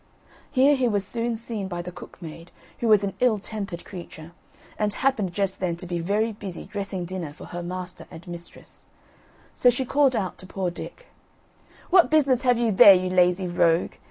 [0.49, 4.31] Here he was soon seen by the cook maid, who was an ill tempered creature,
[4.79, 8.85] and happened just then to be very busy dressing dinner for her master and mistress;
[9.53, 11.05] so she called out to poor Dick:
[11.91, 13.91] "What business have you there, you lazy rogue?